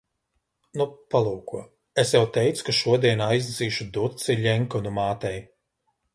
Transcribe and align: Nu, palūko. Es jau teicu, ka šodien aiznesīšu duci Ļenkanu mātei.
Nu, 0.79 0.85
palūko. 1.15 1.59
Es 2.05 2.13
jau 2.15 2.21
teicu, 2.39 2.65
ka 2.71 2.75
šodien 2.79 3.23
aiznesīšu 3.27 3.89
duci 3.99 4.39
Ļenkanu 4.43 4.97
mātei. 4.99 5.37